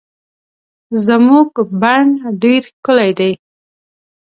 زمونږ 1.05 1.51
بڼ 1.81 2.03
ډير 2.41 2.61
ښکلي 2.71 3.11
دي 3.19 3.31